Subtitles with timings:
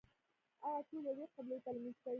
[0.65, 2.09] آیا ټول یوې قبلې ته لمونځ کوي؟